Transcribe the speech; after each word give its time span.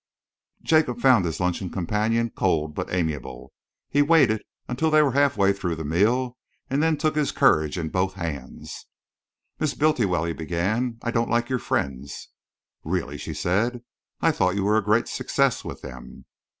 Jacob 0.63 0.99
found 0.99 1.23
his 1.25 1.39
luncheon 1.39 1.69
companion 1.69 2.31
cold 2.31 2.73
but 2.73 2.91
amiable. 2.91 3.53
He 3.91 4.01
waited 4.01 4.41
until 4.67 4.89
they 4.89 5.03
were 5.03 5.11
halfway 5.11 5.53
through 5.53 5.75
the 5.75 5.85
meal, 5.85 6.37
and 6.71 6.81
then 6.81 6.97
took 6.97 7.15
his 7.15 7.31
courage 7.31 7.77
in 7.77 7.89
both 7.89 8.13
hands. 8.15 8.87
"Miss 9.59 9.75
Bultiwell," 9.75 10.25
he 10.25 10.33
began, 10.33 10.97
"I 11.03 11.11
don't 11.11 11.29
like 11.29 11.49
your 11.49 11.59
friends." 11.59 12.29
"Really?" 12.83 13.19
she 13.19 13.35
said. 13.35 13.83
"I 14.21 14.31
thought 14.31 14.55
you 14.55 14.63
were 14.63 14.75
a 14.77 14.83
great 14.83 15.07
success 15.07 15.63
with 15.63 15.83
them." 15.83 16.25